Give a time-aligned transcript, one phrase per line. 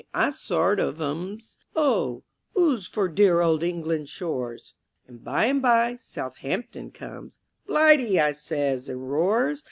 [0.15, 2.23] I sort of 'ums; "Oh,
[2.57, 4.73] 'oo's for dear old England's shores?"
[5.07, 9.59] And by and by Southampton comes "Blighty!" I says, and roars.